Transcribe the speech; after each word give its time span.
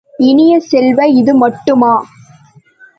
இனிய 0.19 0.53
செல்வ, 0.59 1.07
இது 1.07 1.35
மட்டுமா? 1.35 1.93